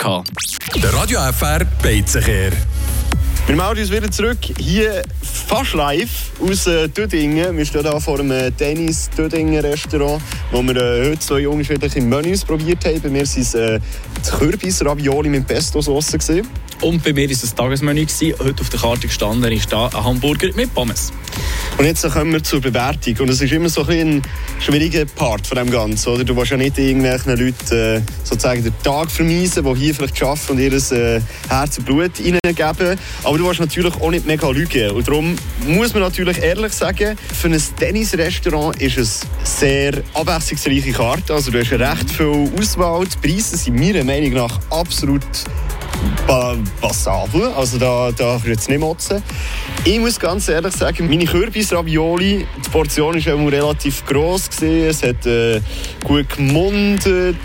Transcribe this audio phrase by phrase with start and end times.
[0.00, 0.30] gehabt.
[0.82, 2.52] Der Radio FR Beizenkehr.
[3.46, 7.56] Wir melden uns wieder zurück, hier fast live aus äh, Düdingen.
[7.56, 12.44] Wir stehen hier vor einem Dennis Düdingen Restaurant, wo wir äh, heute zwei unterschiedliche Menüs
[12.44, 13.00] probiert haben.
[13.00, 13.80] Bei mir waren es äh,
[14.38, 16.16] Kürbis-Ravioli mit Pesto-Sauce.
[16.80, 18.06] Und bei mir war es ein Tagesmenü.
[18.06, 18.34] Gewesen.
[18.38, 21.12] Heute auf der Karte gestanden ist da ein Hamburger mit Pommes.
[21.76, 23.16] Und jetzt kommen wir zur Bewertung.
[23.18, 24.22] Und es ist immer so ein, ein
[24.58, 26.08] schwieriger Part von dem Ganzen.
[26.08, 26.24] Oder?
[26.24, 30.52] Du willst ja nicht irgendwelchen Leuten äh, sozusagen den Tag vermiesen, die hier vielleicht arbeiten
[30.52, 31.20] und ihr äh,
[31.50, 32.98] Herz und Blut hineingeben.
[33.24, 34.90] Aber du willst natürlich auch nicht mega lügen.
[34.92, 41.34] Und darum muss man natürlich ehrlich sagen, für ein Tennis-Restaurant ist es sehr abwechslungsreiche Karte.
[41.34, 43.06] Also du hast recht viel Auswahl.
[43.06, 45.26] Die Preise sind meiner Meinung nach absolut
[46.80, 47.48] passabel.
[47.56, 49.22] Also da, da kannst du jetzt nicht motzen.
[49.84, 54.50] Ich muss ganz ehrlich sagen, meine Kürbis-Ravioli, die Portion war relativ gross.
[54.50, 54.88] Gewesen.
[54.88, 55.60] Es hat äh,
[56.04, 57.36] gut gemundet.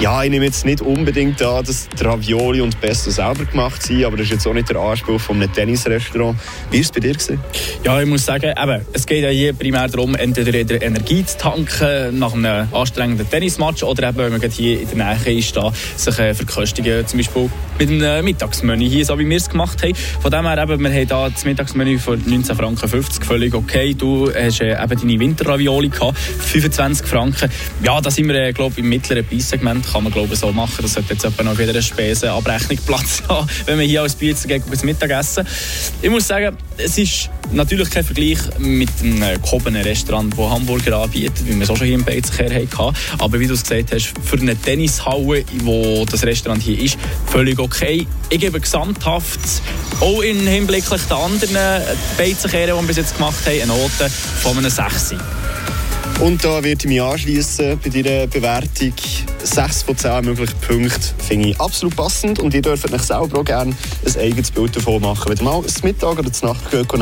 [0.00, 4.04] Ja, ich nehme jetzt nicht unbedingt an, dass die Ravioli und Pesto selber gemacht sind,
[4.04, 6.38] aber das ist jetzt auch nicht der Anspruch von einem Tennisrestaurant.
[6.70, 7.12] Wie war es bei dir?
[7.12, 7.40] Gewesen?
[7.84, 12.18] Ja, ich muss sagen, eben, es geht ja hier primär darum, entweder Energie zu tanken
[12.18, 16.18] nach einem anstrengenden Tennismatch oder eben, wenn man hier in der Nähe ist, da, sich
[16.18, 19.94] äh, verköstigen, zum Beispiel mit einem Mittagsmenü hier, so wie wir es gemacht haben.
[19.94, 22.88] Von dem her, eben, wir haben hier das Mittagsmenü für 19,50 Franken,
[23.24, 23.94] völlig okay.
[23.94, 27.50] Du hast äh, eben deine Winterravioli gehabt, 25 Franken.
[27.82, 30.78] Ja, da sind wir, äh, glaube im mittleren Preissegment, kann man glaube so machen.
[30.82, 34.48] Das sollte jetzt etwa noch wieder eine Spesenabrechnung Platz haben, wenn man hier als Biezer
[34.48, 35.46] geht bis Mittagessen.
[36.02, 40.98] Ich muss sagen, es ist natürlich kein Vergleich mit einem äh, gehobenen Restaurant, das Hamburger
[40.98, 42.96] anbietet, wie wir es auch schon hier im Beizenkehr hatten.
[43.18, 47.58] Aber wie du es gesagt hast, für eine Tennishalle, wo das Restaurant hier ist, völlig
[47.58, 47.85] okay.
[47.88, 49.38] Ich gebe gesamthaft,
[50.00, 51.82] auch im Hinblick auf die anderen
[52.18, 54.10] Beizenkehren, die wir bis jetzt gemacht haben, eine Note
[54.42, 55.14] von einem 6.
[56.18, 58.92] Und da werde ich mich anschließen bei deiner Bewertung.
[59.44, 63.44] 6 von 10 möglichen Punkten finde ich absolut passend und ihr dürft euch selber auch
[63.44, 65.28] gerne ein eigenes Bild davon machen.
[65.28, 66.70] Wenn ihr mal das Mittag oder das Nacht